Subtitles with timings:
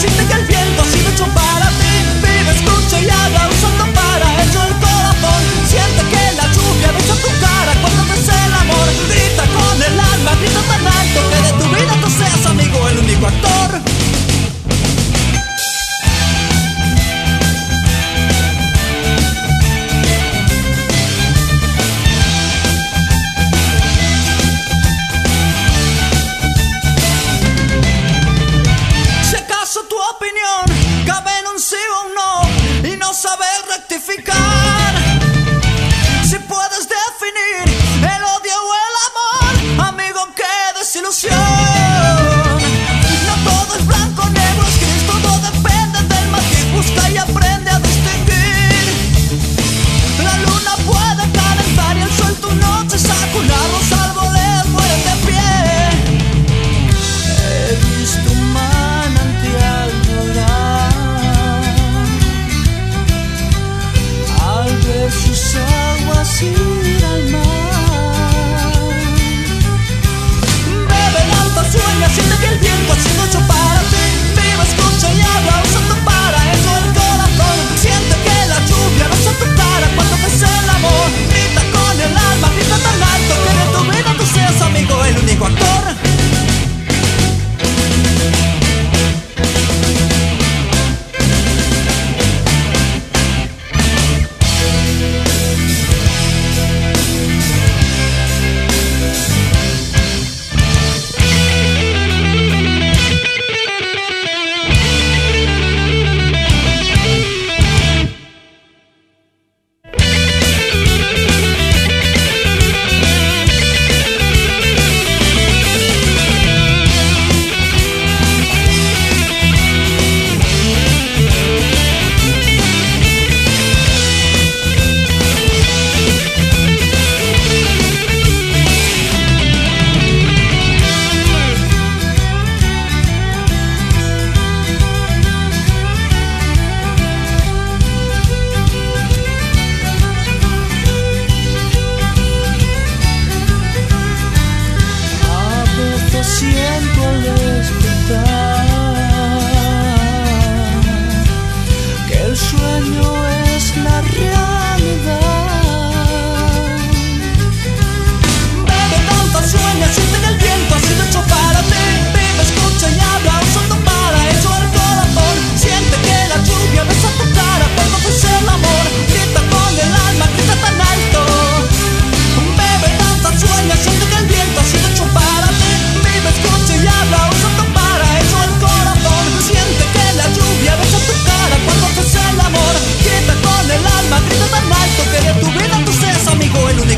[0.00, 0.16] sin
[0.46, 0.57] de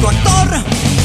[0.00, 0.99] amigo actor